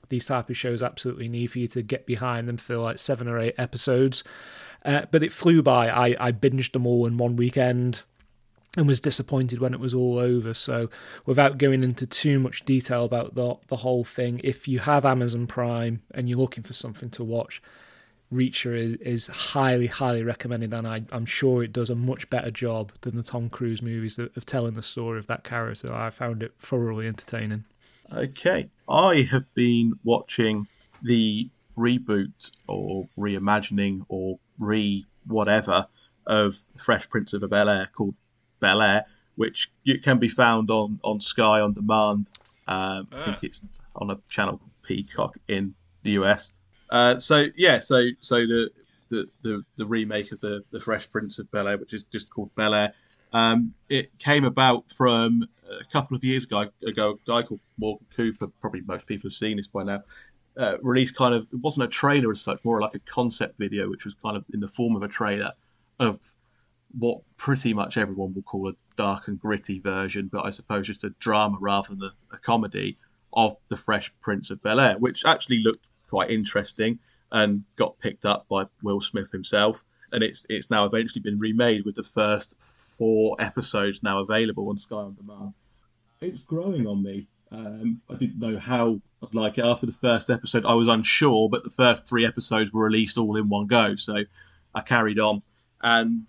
these 0.10 0.26
type 0.26 0.50
of 0.50 0.58
shows 0.58 0.84
absolutely 0.84 1.30
need 1.30 1.48
for 1.48 1.60
you 1.60 1.68
to 1.70 1.82
get 1.82 2.06
behind 2.06 2.48
them 2.48 2.58
for 2.58 2.78
like 2.78 3.00
seven 3.00 3.28
or 3.28 3.40
eight 3.40 3.56
episodes. 3.58 4.24
Uh, 4.84 5.04
but 5.12 5.24
it 5.24 5.32
flew 5.32 5.62
by. 5.62 5.90
I, 5.90 6.16
I 6.20 6.32
binged 6.32 6.74
them 6.74 6.88
all 6.88 7.06
in 7.06 7.18
one 7.18 7.36
weekend 7.36 8.04
and 8.78 8.88
was 8.88 9.00
disappointed 9.00 9.60
when 9.60 9.74
it 9.74 9.80
was 9.80 9.94
all 9.94 10.18
over. 10.18 10.54
So, 10.54 10.90
without 11.26 11.58
going 11.58 11.84
into 11.84 12.08
too 12.08 12.40
much 12.40 12.66
detail 12.66 13.06
about 13.06 13.36
the 13.36 13.56
the 13.68 13.78
whole 13.78 14.04
thing, 14.04 14.42
if 14.44 14.68
you 14.68 14.80
have 14.80 15.06
Amazon 15.06 15.48
Prime 15.48 16.02
and 16.12 16.28
you're 16.28 16.40
looking 16.40 16.64
for 16.64 16.74
something 16.74 17.10
to 17.12 17.24
watch, 17.24 17.62
Reacher 18.32 18.76
is, 18.76 18.96
is 19.02 19.28
highly, 19.28 19.88
highly 19.88 20.24
recommended, 20.24 20.74
and 20.74 20.88
I, 20.88 21.04
I'm 21.12 21.26
sure 21.26 21.64
it 21.64 21.74
does 21.74 21.90
a 21.90 21.96
much 21.96 22.30
better 22.30 22.52
job 22.52 22.94
than 23.02 23.18
the 23.18 23.24
Tom 23.24 23.50
Cruise 23.50 23.82
movies 23.82 24.18
of, 24.18 24.30
of 24.38 24.46
telling 24.46 24.74
the 24.74 24.82
story 24.82 25.20
of 25.20 25.28
that 25.28 25.44
character. 25.44 25.94
I 25.94 26.10
found 26.10 26.42
it 26.42 26.54
thoroughly 26.60 27.08
entertaining. 27.08 27.66
Okay, 28.14 28.70
I 28.90 29.28
have 29.32 29.54
been 29.54 30.00
watching 30.04 30.68
the 31.02 31.50
reboot 31.78 32.52
or 32.68 33.08
reimagining 33.18 34.06
or 34.10 34.40
re 34.60 35.06
whatever 35.26 35.88
of 36.28 36.58
Fresh 36.78 37.10
Prince 37.10 37.34
of 37.34 37.50
Bel 37.50 37.70
Air 37.70 37.90
called 37.94 38.16
Bel 38.60 38.82
Air, 38.82 39.06
which 39.36 39.72
you 39.84 40.00
can 40.00 40.20
be 40.20 40.30
found 40.30 40.70
on 40.70 41.00
on 41.04 41.20
Sky 41.20 41.62
on 41.62 41.74
demand. 41.74 42.30
Um, 42.68 43.08
I 43.12 43.24
think 43.26 43.44
it's 43.44 43.62
on 43.96 44.12
a 44.12 44.18
channel 44.30 44.58
called 44.58 44.72
Peacock 44.84 45.38
in 45.48 45.74
the 46.04 46.12
US. 46.12 46.52
Uh, 46.92 47.20
so 47.20 47.48
yeah, 47.56 47.80
so 47.80 48.10
so 48.20 48.36
the 48.36 48.70
the, 49.10 49.28
the, 49.42 49.64
the 49.76 49.86
remake 49.86 50.32
of 50.32 50.40
the, 50.40 50.64
the 50.72 50.80
Fresh 50.80 51.12
Prince 51.12 51.38
of 51.40 51.52
Bel 51.52 51.68
Air, 51.68 51.78
which 51.78 51.94
is 51.94 52.04
just 52.06 52.30
called 52.30 52.54
Bel 52.56 52.74
Air, 52.74 52.94
um, 53.34 53.74
it 53.90 54.18
came 54.20 54.46
about 54.46 54.86
from 54.92 55.48
a 55.70 55.84
couple 55.86 56.16
of 56.16 56.24
years 56.24 56.46
ago. 56.46 56.68
ago 56.86 57.12
a 57.12 57.30
guy 57.30 57.44
called 57.44 57.60
Morgan 57.78 58.08
Cooper, 58.16 58.48
probably 58.60 58.82
most 58.82 59.06
people 59.06 59.30
have 59.30 59.36
seen 59.36 59.58
this 59.58 59.68
by 59.68 59.84
now, 59.84 60.04
uh, 60.58 60.78
released 60.82 61.16
kind 61.16 61.34
of, 61.34 61.48
it 61.52 61.58
wasn't 61.58 61.84
a 61.84 61.90
trailer 61.90 62.32
as 62.32 62.42
such, 62.42 62.64
more 62.66 62.82
like 62.82 62.96
a 62.96 63.00
concept 63.00 63.58
video, 63.58 63.90
which 63.90 64.06
was 64.06 64.16
kind 64.16 64.38
of 64.38 64.46
in 64.54 64.60
the 64.60 64.68
form 64.68 64.96
of 64.96 65.04
a 65.04 65.08
trailer 65.08 65.54
of 66.00 66.20
what 66.98 67.22
pretty 67.38 67.74
much 67.74 67.98
everyone 67.98 68.34
will 68.34 68.42
call 68.42 68.70
a 68.70 68.74
dark 68.98 69.28
and 69.28 69.40
gritty 69.40 69.80
version, 69.80 70.30
but 70.32 70.46
I 70.46 70.52
suppose 70.52 70.88
just 70.88 71.04
a 71.04 71.10
drama 71.20 71.58
rather 71.60 71.90
than 71.90 72.04
a, 72.04 72.36
a 72.36 72.38
comedy 72.38 72.98
of 73.34 73.56
the 73.70 73.78
Fresh 73.78 74.14
Prince 74.22 74.50
of 74.50 74.62
Bel 74.62 74.80
Air, 74.80 74.98
which 74.98 75.26
actually 75.26 75.60
looked 75.64 75.88
quite 76.12 76.30
interesting 76.30 77.00
and 77.32 77.64
got 77.78 77.98
picked 78.00 78.26
up 78.26 78.46
by 78.50 78.66
Will 78.84 79.02
Smith 79.02 79.32
himself. 79.32 79.84
And 80.12 80.22
it's 80.22 80.46
it's 80.50 80.70
now 80.70 80.86
eventually 80.86 81.22
been 81.22 81.40
remade 81.40 81.86
with 81.86 81.96
the 81.96 82.04
first 82.04 82.54
four 82.98 83.36
episodes 83.40 84.04
now 84.04 84.20
available 84.20 84.70
on 84.70 84.78
Sky 84.78 84.98
on 84.98 85.16
Demand. 85.16 85.54
It's 86.20 86.42
growing 86.42 86.86
on 86.86 87.02
me. 87.02 87.28
Um, 87.52 88.02
I 88.10 88.16
didn't 88.16 88.40
know 88.40 88.60
how 88.60 89.00
I'd 89.24 89.34
like 89.34 89.58
it 89.58 89.66
after 89.66 89.86
the 89.86 89.92
first 89.94 90.30
episode. 90.30 90.66
I 90.66 90.74
was 90.74 90.88
unsure, 90.88 91.50
but 91.50 91.64
the 91.64 91.70
first 91.70 92.08
three 92.08 92.26
episodes 92.26 92.72
were 92.72 92.84
released 92.84 93.18
all 93.18 93.38
in 93.38 93.50
one 93.50 93.68
go, 93.68 93.96
so 93.96 94.18
I 94.76 94.82
carried 94.82 95.20
on. 95.20 95.42
And 95.82 96.28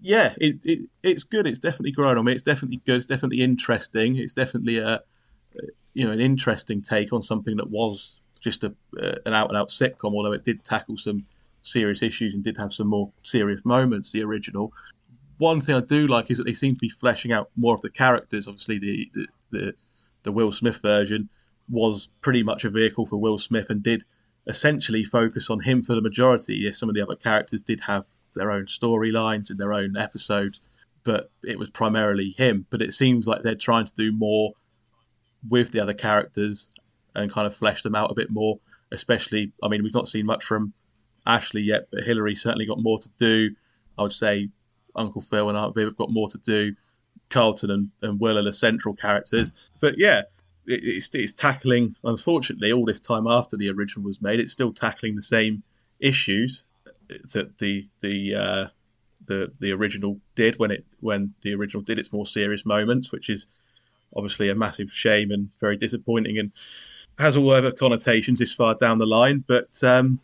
yeah, 0.00 0.34
it, 0.38 0.56
it 0.64 0.80
it's 1.02 1.24
good. 1.24 1.46
It's 1.46 1.60
definitely 1.60 1.92
growing 1.92 2.18
on 2.18 2.24
me. 2.24 2.32
It's 2.32 2.42
definitely 2.42 2.80
good. 2.84 2.96
It's 2.96 3.06
definitely 3.06 3.42
interesting. 3.42 4.16
It's 4.16 4.34
definitely 4.34 4.78
a 4.78 5.00
you 5.94 6.04
know 6.06 6.12
an 6.12 6.20
interesting 6.20 6.82
take 6.82 7.12
on 7.12 7.22
something 7.22 7.56
that 7.56 7.70
was 7.70 8.21
just 8.42 8.64
a 8.64 8.74
uh, 9.00 9.14
an 9.24 9.32
out 9.32 9.48
and 9.48 9.56
out 9.56 9.70
sitcom, 9.70 10.12
although 10.14 10.32
it 10.32 10.44
did 10.44 10.64
tackle 10.64 10.96
some 10.96 11.24
serious 11.62 12.02
issues 12.02 12.34
and 12.34 12.42
did 12.42 12.58
have 12.58 12.72
some 12.72 12.88
more 12.88 13.10
serious 13.22 13.64
moments. 13.64 14.12
The 14.12 14.22
original. 14.22 14.72
One 15.38 15.60
thing 15.60 15.74
I 15.74 15.80
do 15.80 16.06
like 16.06 16.30
is 16.30 16.38
that 16.38 16.44
they 16.44 16.54
seem 16.54 16.74
to 16.74 16.80
be 16.80 16.88
fleshing 16.88 17.32
out 17.32 17.50
more 17.56 17.74
of 17.74 17.80
the 17.80 17.90
characters. 17.90 18.46
Obviously, 18.46 18.78
the 18.78 19.10
the, 19.14 19.26
the, 19.50 19.74
the 20.24 20.32
Will 20.32 20.52
Smith 20.52 20.78
version 20.82 21.28
was 21.70 22.08
pretty 22.20 22.42
much 22.42 22.64
a 22.64 22.70
vehicle 22.70 23.06
for 23.06 23.16
Will 23.16 23.38
Smith 23.38 23.70
and 23.70 23.82
did 23.82 24.04
essentially 24.46 25.04
focus 25.04 25.48
on 25.48 25.60
him 25.60 25.82
for 25.82 25.94
the 25.94 26.02
majority. 26.02 26.56
Yes, 26.56 26.78
some 26.78 26.88
of 26.88 26.94
the 26.94 27.00
other 27.00 27.16
characters 27.16 27.62
did 27.62 27.80
have 27.80 28.06
their 28.34 28.50
own 28.50 28.66
storylines 28.66 29.50
and 29.50 29.58
their 29.58 29.72
own 29.72 29.96
episodes, 29.96 30.60
but 31.04 31.30
it 31.44 31.58
was 31.58 31.70
primarily 31.70 32.34
him. 32.36 32.66
But 32.70 32.82
it 32.82 32.92
seems 32.94 33.28
like 33.28 33.42
they're 33.42 33.54
trying 33.54 33.86
to 33.86 33.94
do 33.94 34.10
more 34.12 34.52
with 35.48 35.72
the 35.72 35.80
other 35.80 35.94
characters 35.94 36.68
and 37.14 37.30
kind 37.30 37.46
of 37.46 37.54
flesh 37.54 37.82
them 37.82 37.94
out 37.94 38.10
a 38.10 38.14
bit 38.14 38.30
more. 38.30 38.58
Especially, 38.90 39.52
I 39.62 39.68
mean, 39.68 39.82
we've 39.82 39.94
not 39.94 40.08
seen 40.08 40.26
much 40.26 40.44
from 40.44 40.74
Ashley 41.26 41.62
yet, 41.62 41.88
but 41.90 42.04
Hillary 42.04 42.34
certainly 42.34 42.66
got 42.66 42.78
more 42.78 42.98
to 42.98 43.08
do. 43.18 43.50
I 43.98 44.02
would 44.02 44.12
say 44.12 44.50
Uncle 44.94 45.20
Phil 45.20 45.48
and 45.48 45.56
Aunt 45.56 45.74
Viv 45.74 45.86
have 45.86 45.96
got 45.96 46.10
more 46.10 46.28
to 46.28 46.38
do. 46.38 46.74
Carlton 47.30 47.70
and, 47.70 47.90
and 48.02 48.20
Will 48.20 48.38
are 48.38 48.42
the 48.42 48.52
central 48.52 48.94
characters. 48.94 49.52
But 49.80 49.94
yeah, 49.96 50.22
it, 50.66 50.84
it's, 50.84 51.10
it's 51.14 51.32
tackling, 51.32 51.96
unfortunately, 52.04 52.72
all 52.72 52.84
this 52.84 53.00
time 53.00 53.26
after 53.26 53.56
the 53.56 53.70
original 53.70 54.04
was 54.04 54.20
made, 54.20 54.40
it's 54.40 54.52
still 54.52 54.72
tackling 54.72 55.16
the 55.16 55.22
same 55.22 55.62
issues 55.98 56.64
that 57.32 57.58
the 57.58 57.88
the 58.00 58.34
uh, 58.34 58.66
the 59.26 59.52
the 59.58 59.72
original 59.72 60.20
did 60.34 60.58
when 60.58 60.70
it 60.70 60.84
when 61.00 61.34
the 61.42 61.54
original 61.54 61.82
did 61.82 61.98
its 61.98 62.12
more 62.12 62.26
serious 62.26 62.64
moments, 62.64 63.12
which 63.12 63.28
is 63.28 63.46
obviously 64.14 64.48
a 64.48 64.54
massive 64.54 64.90
shame 64.90 65.30
and 65.30 65.50
very 65.58 65.76
disappointing, 65.76 66.38
and 66.38 66.52
has 67.22 67.36
all 67.36 67.50
other 67.50 67.72
connotations 67.72 68.38
this 68.38 68.52
far 68.52 68.74
down 68.74 68.98
the 68.98 69.06
line. 69.06 69.44
But 69.46 69.82
um, 69.82 70.20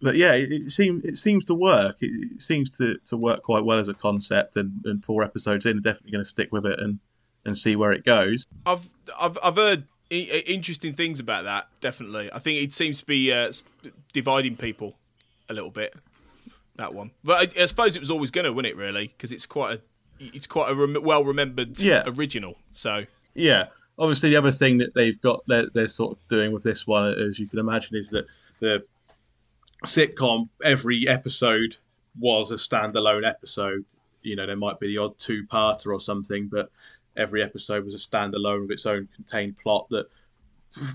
but 0.00 0.16
yeah, 0.16 0.34
it, 0.34 0.52
it 0.52 0.70
seems 0.70 1.04
it 1.04 1.16
seems 1.16 1.44
to 1.46 1.54
work. 1.54 1.96
It, 2.00 2.32
it, 2.32 2.40
seems 2.40 2.70
to, 2.78 2.96
to 3.06 3.16
work 3.16 3.42
quite 3.42 3.64
well 3.64 3.78
as 3.78 3.88
a 3.88 3.94
concept, 3.94 4.56
and, 4.56 4.72
and 4.84 5.02
four 5.02 5.24
episodes 5.24 5.66
in, 5.66 5.80
definitely 5.80 6.12
going 6.12 6.24
to 6.24 6.30
stick 6.30 6.52
with 6.52 6.66
it 6.66 6.78
and 6.78 6.98
and 7.44 7.56
see 7.56 7.76
where 7.76 7.92
it 7.92 8.04
goes. 8.04 8.46
I've 8.64 8.88
I've 9.18 9.38
I've 9.42 9.56
heard 9.56 9.84
interesting 10.10 10.92
things 10.92 11.18
about 11.18 11.44
that. 11.44 11.68
Definitely, 11.80 12.30
I 12.32 12.38
think 12.38 12.62
it 12.62 12.72
seems 12.72 13.00
to 13.00 13.06
be 13.06 13.32
uh, 13.32 13.52
dividing 14.12 14.56
people 14.56 14.94
a 15.48 15.54
little 15.54 15.70
bit 15.70 15.94
that 16.76 16.94
one. 16.94 17.10
But 17.24 17.56
I, 17.56 17.62
I 17.62 17.66
suppose 17.66 17.96
it 17.96 18.00
was 18.00 18.10
always 18.10 18.30
going 18.30 18.44
to, 18.44 18.52
win 18.52 18.66
it? 18.66 18.76
Really, 18.76 19.08
because 19.08 19.32
it's 19.32 19.46
quite 19.46 19.78
a 19.78 19.80
it's 20.18 20.46
quite 20.46 20.70
a 20.70 20.74
rem- 20.74 21.02
well 21.02 21.24
remembered 21.24 21.78
yeah. 21.78 22.04
original. 22.06 22.56
So 22.72 23.06
yeah, 23.34 23.66
obviously 23.98 24.30
the 24.30 24.36
other 24.36 24.52
thing 24.52 24.78
that 24.78 24.94
they've 24.94 25.20
got 25.20 25.42
they're, 25.46 25.68
they're 25.72 25.88
sort 25.88 26.12
of 26.12 26.28
doing 26.28 26.52
with 26.52 26.62
this 26.62 26.86
one, 26.86 27.12
as 27.12 27.38
you 27.38 27.46
can 27.46 27.58
imagine, 27.58 27.96
is 27.96 28.08
that 28.10 28.26
the 28.60 28.84
sitcom 29.84 30.48
every 30.64 31.08
episode 31.08 31.76
was 32.18 32.50
a 32.50 32.54
standalone 32.54 33.26
episode. 33.26 33.84
You 34.22 34.36
know, 34.36 34.46
there 34.46 34.56
might 34.56 34.80
be 34.80 34.88
the 34.88 34.98
odd 34.98 35.18
two-parter 35.18 35.92
or 35.92 36.00
something, 36.00 36.48
but 36.48 36.70
every 37.16 37.42
episode 37.42 37.84
was 37.84 37.94
a 37.94 37.98
standalone 37.98 38.62
with 38.62 38.72
its 38.72 38.86
own 38.86 39.08
contained 39.14 39.58
plot 39.58 39.86
that 39.90 40.06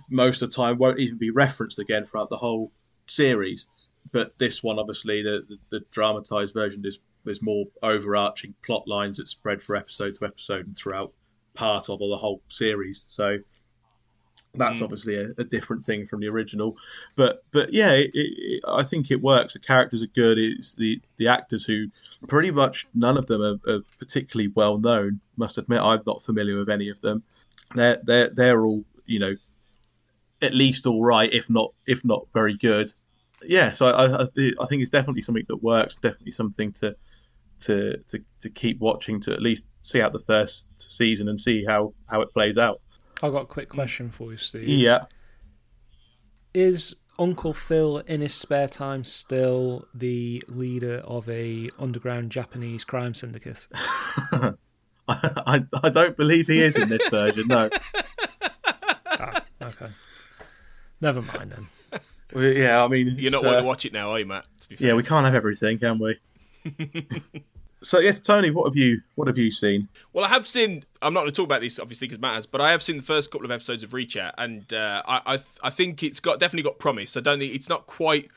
most 0.10 0.41
of 0.41 0.50
the 0.50 0.55
time 0.55 0.77
won't 0.77 1.00
even 1.00 1.17
be 1.17 1.31
referenced 1.31 1.79
again 1.79 2.05
throughout 2.05 2.29
the 2.29 2.38
whole 2.38 2.72
series 3.08 3.67
but 4.12 4.38
this 4.38 4.63
one, 4.63 4.79
obviously, 4.79 5.22
the, 5.22 5.46
the, 5.48 5.58
the 5.70 5.86
dramatized 5.91 6.53
version 6.53 6.86
is 6.86 7.00
there's 7.24 7.41
more 7.41 7.65
overarching 7.84 8.55
plot 8.65 8.88
lines 8.88 9.17
that 9.17 9.27
spread 9.27 9.62
for 9.62 9.75
episode 9.75 10.15
to 10.15 10.25
episode 10.25 10.65
and 10.65 10.75
throughout 10.75 11.13
part 11.53 11.89
of 11.89 12.01
or 12.01 12.10
the 12.10 12.17
whole 12.17 12.41
series. 12.48 13.03
So 13.08 13.39
that's 14.53 14.79
mm. 14.79 14.84
obviously 14.84 15.15
a, 15.15 15.29
a, 15.38 15.43
different 15.43 15.84
thing 15.84 16.05
from 16.05 16.20
the 16.20 16.27
original. 16.27 16.77
But 17.15 17.43
but 17.51 17.74
yeah, 17.74 17.91
it, 17.91 18.12
it, 18.13 18.63
I 18.67 18.84
think 18.84 19.12
it 19.12 19.22
works. 19.22 19.53
The 19.53 19.60
characters 19.60 20.03
are 20.03 20.08
good. 20.08 20.38
It's 20.38 20.75
the 20.75 21.01
the 21.17 21.27
actors 21.27 21.65
who 21.65 21.88
pretty 22.27 22.51
much 22.51 22.88
none 22.93 23.17
of 23.17 23.27
them 23.27 23.41
are, 23.41 23.72
are 23.72 23.81
particularly 24.00 24.51
well 24.55 24.77
known. 24.77 25.22
Must 25.38 25.58
admit, 25.58 25.81
I'm 25.81 26.01
not 26.05 26.22
familiar 26.22 26.58
with 26.58 26.70
any 26.70 26.89
of 26.89 27.01
them. 27.01 27.24
They're 27.75 28.00
they're 28.03 28.29
they're 28.29 28.65
all 28.65 28.84
you 29.05 29.20
know 29.20 29.36
at 30.41 30.53
least 30.53 30.88
all 30.88 31.03
right, 31.03 31.31
if 31.31 31.50
not 31.50 31.74
if 31.86 32.03
not 32.03 32.27
very 32.34 32.58
good 32.58 32.93
yeah, 33.46 33.72
so 33.72 33.88
I, 33.88 34.24
I, 34.24 34.24
I 34.62 34.65
think 34.67 34.81
it's 34.81 34.91
definitely 34.91 35.22
something 35.22 35.46
that 35.48 35.63
works. 35.63 35.96
Definitely 35.96 36.31
something 36.31 36.72
to 36.74 36.96
to 37.62 37.98
to 37.98 38.20
to 38.41 38.50
keep 38.50 38.80
watching 38.80 39.20
to 39.22 39.34
at 39.34 39.41
least 39.41 39.65
see 39.82 40.01
out 40.01 40.13
the 40.13 40.20
first 40.20 40.68
season 40.77 41.27
and 41.27 41.39
see 41.39 41.65
how 41.65 41.94
how 42.10 42.22
it 42.22 42.32
plays 42.34 42.58
out. 42.58 42.82
I've 43.24 43.32
got 43.32 43.44
a 43.44 43.48
quick 43.48 43.70
question 43.70 44.10
for 44.10 44.32
you, 44.32 44.38
Steve. 44.38 44.68
Yeah. 44.68 45.06
Is 46.53 46.96
Uncle 47.20 47.53
Phil 47.53 48.00
in 48.00 48.22
his 48.22 48.34
spare 48.34 48.68
time 48.68 49.06
still 49.06 49.88
the 49.94 50.44
leader 50.48 50.98
of 51.06 51.30
a 51.30 51.70
underground 51.80 52.32
Japanese 52.32 52.84
crime 52.84 53.13
syndicate? 53.13 53.68
I, 55.08 55.65
I 55.84 55.89
don't 55.89 56.18
believe 56.18 56.48
he 56.48 56.62
is 56.62 56.75
in 56.75 56.89
this 56.89 57.08
version. 57.10 57.48
No. 57.48 57.70
Ah, 59.06 59.44
okay. 59.62 59.88
Never 61.00 61.22
mind 61.22 61.51
then. 61.51 62.01
Well, 62.34 62.44
yeah, 62.44 62.84
I 62.84 62.88
mean, 62.88 63.13
you're 63.18 63.32
not 63.32 63.44
uh, 63.44 63.60
to 63.60 63.65
watch 63.65 63.86
it 63.86 63.94
now, 63.94 64.12
are 64.12 64.20
you, 64.20 64.25
Matt? 64.25 64.46
Yeah, 64.77 64.94
we 64.94 65.03
can't 65.03 65.25
have 65.25 65.36
everything, 65.36 65.80
can 65.80 66.00
we? 66.00 66.18
so 67.84 68.00
yes, 68.00 68.20
Tony, 68.20 68.52
what 68.52 68.66
have 68.66 68.76
you 68.76 69.02
what 69.16 69.28
have 69.28 69.38
you 69.38 69.52
seen? 69.52 69.88
Well, 70.14 70.26
I 70.26 70.28
have 70.30 70.48
seen. 70.48 70.86
I'm 71.02 71.14
not 71.14 71.22
going 71.22 71.32
to 71.32 71.36
talk 71.36 71.46
about 71.46 71.62
this 71.62 71.80
obviously 71.80 72.08
because 72.08 72.22
Matt 72.22 72.36
has, 72.36 72.46
but 72.46 72.62
I 72.62 72.72
have 72.72 72.84
seen 72.84 72.98
the 72.98 73.04
first 73.04 73.32
couple 73.32 73.46
of 73.46 73.52
episodes 73.52 73.84
of 73.84 73.90
Reacher, 73.92 74.32
and 74.38 74.72
uh, 74.74 75.02
I 75.08 75.36
I, 75.36 75.40
I 75.64 75.70
think 75.70 76.04
it's 76.04 76.20
got 76.20 76.40
definitely 76.40 76.70
got 76.70 76.80
promise. 76.80 77.18
I 77.18 77.22
don't 77.22 77.40
think 77.40 77.54
it's 77.54 77.70
not 77.70 77.88
quite 77.88 78.30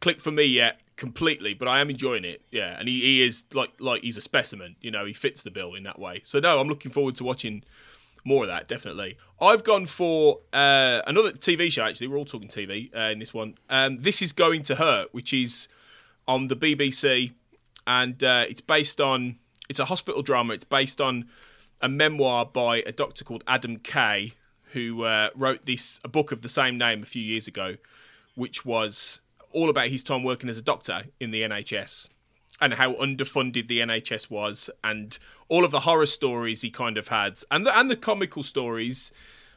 clicked 0.00 0.20
for 0.20 0.30
me 0.30 0.44
yet 0.44 0.80
completely, 0.96 1.54
but 1.54 1.66
I 1.66 1.80
am 1.80 1.88
enjoying 1.88 2.24
it. 2.24 2.42
Yeah, 2.50 2.76
and 2.78 2.88
he, 2.88 3.00
he 3.00 3.22
is 3.22 3.44
like 3.54 3.70
like 3.78 4.02
he's 4.02 4.16
a 4.16 4.20
specimen. 4.20 4.76
You 4.80 4.90
know, 4.90 5.04
he 5.04 5.12
fits 5.12 5.42
the 5.42 5.50
bill 5.50 5.74
in 5.74 5.84
that 5.84 5.98
way. 5.98 6.20
So 6.24 6.40
no, 6.40 6.60
I'm 6.60 6.68
looking 6.68 6.90
forward 6.90 7.16
to 7.16 7.24
watching 7.24 7.62
more 8.24 8.44
of 8.44 8.48
that, 8.48 8.68
definitely. 8.68 9.16
I've 9.40 9.64
gone 9.64 9.86
for 9.86 10.40
uh, 10.52 11.00
another 11.06 11.32
TV 11.32 11.72
show, 11.72 11.84
actually. 11.84 12.08
We're 12.08 12.18
all 12.18 12.24
talking 12.24 12.48
TV 12.48 12.94
uh, 12.94 13.10
in 13.10 13.18
this 13.18 13.32
one. 13.32 13.56
Um, 13.68 14.02
this 14.02 14.20
is 14.22 14.32
Going 14.32 14.62
to 14.64 14.74
Hurt, 14.74 15.12
which 15.14 15.32
is 15.32 15.68
on 16.28 16.48
the 16.48 16.56
BBC, 16.56 17.32
and 17.90 18.22
uh, 18.22 18.44
it's 18.48 18.60
based 18.60 19.00
on, 19.00 19.36
it's 19.68 19.80
a 19.80 19.84
hospital 19.84 20.22
drama. 20.22 20.54
It's 20.54 20.62
based 20.62 21.00
on 21.00 21.28
a 21.80 21.88
memoir 21.88 22.46
by 22.46 22.84
a 22.86 22.92
doctor 22.92 23.24
called 23.24 23.42
Adam 23.48 23.78
Kay, 23.78 24.34
who 24.74 25.02
uh, 25.02 25.30
wrote 25.34 25.66
this, 25.66 25.98
a 26.04 26.08
book 26.08 26.30
of 26.30 26.42
the 26.42 26.48
same 26.48 26.78
name 26.78 27.02
a 27.02 27.06
few 27.06 27.20
years 27.20 27.48
ago, 27.48 27.78
which 28.36 28.64
was 28.64 29.22
all 29.50 29.68
about 29.68 29.88
his 29.88 30.04
time 30.04 30.22
working 30.22 30.48
as 30.48 30.56
a 30.56 30.62
doctor 30.62 31.02
in 31.18 31.32
the 31.32 31.42
NHS 31.42 32.08
and 32.60 32.74
how 32.74 32.92
underfunded 32.92 33.66
the 33.66 33.80
NHS 33.80 34.30
was, 34.30 34.70
and 34.84 35.18
all 35.48 35.64
of 35.64 35.72
the 35.72 35.80
horror 35.80 36.06
stories 36.06 36.60
he 36.60 36.70
kind 36.70 36.96
of 36.96 37.08
had, 37.08 37.40
and 37.50 37.66
the, 37.66 37.76
and 37.76 37.90
the 37.90 37.96
comical 37.96 38.42
stories 38.42 39.10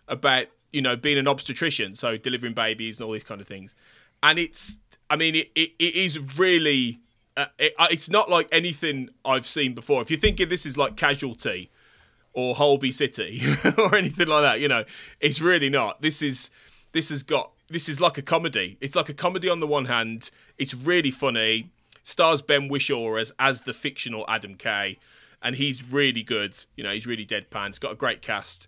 about 0.07 0.47
you 0.71 0.81
know 0.81 0.95
being 0.95 1.17
an 1.17 1.27
obstetrician, 1.27 1.93
so 1.93 2.17
delivering 2.17 2.53
babies 2.53 2.99
and 2.99 3.05
all 3.05 3.11
these 3.11 3.23
kind 3.23 3.41
of 3.41 3.47
things. 3.47 3.75
And 4.23 4.39
it's, 4.39 4.77
I 5.09 5.17
mean, 5.17 5.35
it, 5.35 5.51
it, 5.53 5.71
it 5.79 5.95
is 5.95 6.17
really, 6.37 7.01
uh, 7.35 7.45
it, 7.57 7.73
uh, 7.77 7.87
it's 7.91 8.09
not 8.09 8.29
like 8.29 8.47
anything 8.51 9.09
I've 9.25 9.47
seen 9.47 9.73
before. 9.73 10.01
If 10.01 10.11
you're 10.11 10.19
thinking 10.19 10.49
this 10.49 10.65
is 10.65 10.77
like 10.77 10.95
Casualty 10.95 11.71
or 12.33 12.55
Holby 12.55 12.91
City 12.91 13.41
or 13.77 13.95
anything 13.95 14.27
like 14.27 14.43
that, 14.43 14.59
you 14.59 14.67
know, 14.67 14.83
it's 15.19 15.41
really 15.41 15.69
not. 15.69 16.01
This 16.01 16.21
is, 16.21 16.49
this 16.91 17.09
has 17.09 17.23
got, 17.23 17.51
this 17.69 17.89
is 17.89 17.99
like 17.99 18.17
a 18.17 18.21
comedy. 18.21 18.77
It's 18.81 18.95
like 18.95 19.09
a 19.09 19.13
comedy 19.13 19.49
on 19.49 19.59
the 19.59 19.67
one 19.67 19.85
hand. 19.85 20.29
It's 20.57 20.73
really 20.73 21.11
funny 21.11 21.71
stars 22.03 22.41
Ben 22.41 22.69
Whishaw 22.69 23.19
as 23.19 23.31
as 23.39 23.61
the 23.61 23.73
fictional 23.73 24.25
Adam 24.27 24.55
Kay, 24.55 24.99
and 25.41 25.55
he's 25.55 25.83
really 25.83 26.21
good. 26.21 26.55
You 26.75 26.83
know, 26.83 26.91
he's 26.91 27.07
really 27.07 27.25
deadpan. 27.25 27.69
It's 27.69 27.79
got 27.79 27.93
a 27.93 27.95
great 27.95 28.21
cast. 28.21 28.67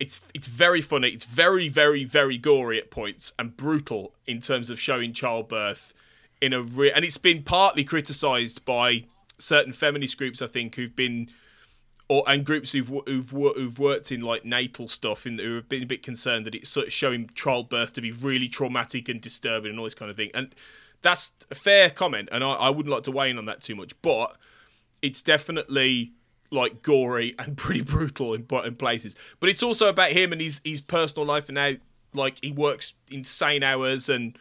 It's 0.00 0.20
it's 0.34 0.48
very 0.48 0.80
funny. 0.80 1.10
It's 1.10 1.24
very 1.24 1.68
very 1.68 2.04
very 2.04 2.38
gory 2.38 2.78
at 2.78 2.90
points 2.90 3.32
and 3.38 3.56
brutal 3.56 4.14
in 4.26 4.40
terms 4.40 4.70
of 4.70 4.80
showing 4.80 5.12
childbirth 5.12 5.94
in 6.40 6.52
a 6.52 6.62
re- 6.62 6.92
and 6.92 7.04
it's 7.04 7.18
been 7.18 7.42
partly 7.42 7.84
criticised 7.84 8.64
by 8.64 9.04
certain 9.38 9.72
feminist 9.72 10.18
groups, 10.18 10.42
I 10.42 10.46
think, 10.46 10.74
who've 10.74 10.94
been 10.94 11.30
or 12.08 12.22
and 12.26 12.44
groups 12.44 12.72
who've 12.72 12.90
who've 13.06 13.30
who've 13.30 13.78
worked 13.78 14.12
in 14.12 14.20
like 14.20 14.44
natal 14.44 14.88
stuff 14.88 15.26
and 15.26 15.40
who 15.40 15.54
have 15.54 15.68
been 15.68 15.82
a 15.82 15.86
bit 15.86 16.02
concerned 16.02 16.44
that 16.46 16.54
it's 16.54 16.68
sort 16.68 16.86
of 16.86 16.92
showing 16.92 17.30
childbirth 17.34 17.94
to 17.94 18.00
be 18.00 18.12
really 18.12 18.48
traumatic 18.48 19.08
and 19.08 19.20
disturbing 19.20 19.70
and 19.70 19.78
all 19.78 19.84
this 19.84 19.94
kind 19.94 20.10
of 20.10 20.16
thing. 20.16 20.30
And 20.34 20.54
that's 21.02 21.32
a 21.50 21.54
fair 21.54 21.90
comment, 21.90 22.28
and 22.32 22.44
I, 22.44 22.52
I 22.52 22.70
wouldn't 22.70 22.92
like 22.92 23.04
to 23.04 23.10
weigh 23.10 23.30
in 23.30 23.38
on 23.38 23.46
that 23.46 23.62
too 23.62 23.74
much, 23.74 23.92
but 24.02 24.36
it's 25.02 25.22
definitely 25.22 26.12
like 26.50 26.82
gory 26.82 27.34
and 27.38 27.56
pretty 27.56 27.82
brutal 27.82 28.34
in, 28.34 28.46
in 28.64 28.76
places. 28.76 29.16
But 29.40 29.50
it's 29.50 29.62
also 29.62 29.88
about 29.88 30.10
him 30.10 30.32
and 30.32 30.40
his 30.40 30.60
his 30.64 30.80
personal 30.80 31.26
life 31.26 31.48
and 31.48 31.58
how 31.58 31.72
like 32.12 32.38
he 32.42 32.52
works 32.52 32.94
insane 33.10 33.62
hours 33.62 34.08
and 34.08 34.38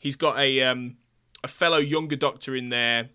he's 0.00 0.16
got 0.16 0.38
a 0.38 0.62
um 0.62 0.96
a 1.44 1.48
fellow 1.48 1.78
younger 1.78 2.16
doctor 2.16 2.54
in 2.54 2.68
there 2.68 3.10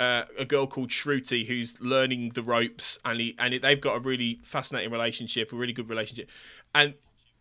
uh, 0.00 0.24
a 0.38 0.46
girl 0.46 0.66
called 0.66 0.88
Shruti 0.88 1.46
who's 1.46 1.78
learning 1.80 2.30
the 2.30 2.42
ropes, 2.42 2.98
and 3.04 3.20
he 3.20 3.34
and 3.38 3.54
they've 3.54 3.80
got 3.80 3.96
a 3.96 4.00
really 4.00 4.40
fascinating 4.42 4.90
relationship, 4.90 5.52
a 5.52 5.56
really 5.56 5.74
good 5.74 5.90
relationship, 5.90 6.30
and 6.74 6.94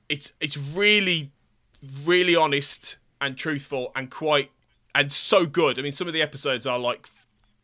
it's 0.10 0.34
it's 0.42 0.58
really 0.58 1.32
really 2.04 2.36
honest 2.36 2.98
and 3.22 3.38
truthful 3.38 3.94
and 3.96 4.12
quite 4.12 4.52
and 4.94 5.14
so 5.14 5.46
good. 5.46 5.80
I 5.80 5.82
mean, 5.82 5.94
some 5.94 6.08
of 6.08 6.14
the 6.14 6.22
episodes 6.22 6.68
are 6.68 6.78
like 6.78 7.10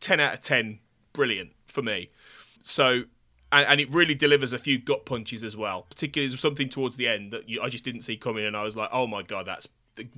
ten 0.00 0.18
out 0.18 0.32
of 0.32 0.40
ten, 0.40 0.80
brilliant 1.12 1.52
for 1.66 1.82
me. 1.82 2.10
So. 2.62 3.04
And, 3.52 3.64
and 3.68 3.80
it 3.80 3.94
really 3.94 4.16
delivers 4.16 4.52
a 4.52 4.58
few 4.58 4.76
gut 4.76 5.06
punches 5.06 5.44
as 5.44 5.56
well. 5.56 5.86
Particularly 5.88 6.34
something 6.36 6.68
towards 6.68 6.96
the 6.96 7.06
end 7.06 7.32
that 7.32 7.48
you, 7.48 7.62
I 7.62 7.68
just 7.68 7.84
didn't 7.84 8.02
see 8.02 8.16
coming, 8.16 8.44
and 8.44 8.56
I 8.56 8.64
was 8.64 8.74
like, 8.74 8.88
"Oh 8.92 9.06
my 9.06 9.22
god, 9.22 9.46
that's 9.46 9.68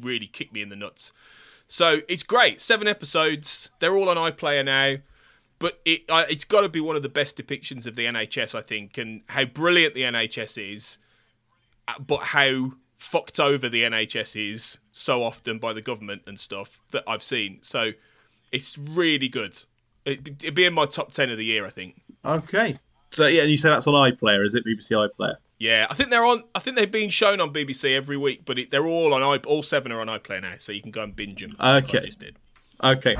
really 0.00 0.26
kicked 0.26 0.54
me 0.54 0.62
in 0.62 0.70
the 0.70 0.76
nuts." 0.76 1.12
So 1.68 2.00
it's 2.08 2.22
great. 2.22 2.60
Seven 2.60 2.88
episodes. 2.88 3.70
They're 3.78 3.96
all 3.96 4.08
on 4.08 4.16
iPlayer 4.16 4.64
now. 4.64 4.96
But 5.58 5.80
it, 5.84 6.02
uh, 6.08 6.24
it's 6.28 6.44
got 6.44 6.62
to 6.62 6.68
be 6.68 6.80
one 6.80 6.96
of 6.96 7.02
the 7.02 7.08
best 7.08 7.36
depictions 7.36 7.86
of 7.86 7.96
the 7.96 8.04
NHS, 8.04 8.54
I 8.54 8.62
think, 8.62 8.96
and 8.96 9.22
how 9.28 9.44
brilliant 9.44 9.94
the 9.94 10.02
NHS 10.02 10.74
is, 10.74 10.98
uh, 11.88 11.98
but 11.98 12.20
how 12.20 12.72
fucked 12.96 13.40
over 13.40 13.68
the 13.68 13.82
NHS 13.82 14.52
is 14.52 14.78
so 14.92 15.24
often 15.24 15.58
by 15.58 15.72
the 15.72 15.82
government 15.82 16.22
and 16.26 16.38
stuff 16.38 16.80
that 16.92 17.02
I've 17.08 17.22
seen. 17.22 17.58
So 17.62 17.92
it's 18.52 18.78
really 18.78 19.28
good. 19.28 19.62
It'd 20.04 20.54
be 20.54 20.64
in 20.64 20.74
my 20.74 20.86
top 20.86 21.10
10 21.10 21.30
of 21.30 21.38
the 21.38 21.44
year, 21.44 21.66
I 21.66 21.70
think. 21.70 22.00
Okay. 22.24 22.76
So, 23.12 23.26
yeah, 23.26 23.42
and 23.42 23.50
you 23.50 23.58
say 23.58 23.68
that's 23.68 23.86
on 23.86 23.94
iPlayer, 23.94 24.44
is 24.44 24.54
it? 24.54 24.64
BBC 24.64 24.92
iPlayer? 24.92 25.36
Yeah, 25.58 25.88
I 25.90 25.94
think 25.94 26.10
they're 26.10 26.24
on. 26.24 26.44
I 26.54 26.60
think 26.60 26.76
they've 26.76 26.90
been 26.90 27.10
shown 27.10 27.40
on 27.40 27.52
BBC 27.52 27.96
every 27.96 28.16
week, 28.16 28.42
but 28.44 28.58
it, 28.58 28.70
they're 28.70 28.86
all 28.86 29.12
on. 29.12 29.22
I, 29.22 29.36
all 29.44 29.64
seven 29.64 29.90
are 29.90 30.00
on 30.00 30.06
iPlayer 30.06 30.42
now, 30.42 30.54
so 30.58 30.70
you 30.70 30.80
can 30.80 30.92
go 30.92 31.02
and 31.02 31.14
binge 31.14 31.40
them. 31.40 31.56
Okay. 31.58 32.10
Like 32.80 33.06
okay. 33.06 33.16